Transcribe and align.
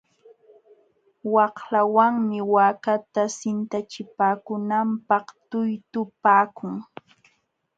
Waqlawanmi 1.33 2.39
waakata 2.53 3.23
sintachipaakunanpaq 3.37 5.25
tuytupaakun. 5.49 6.73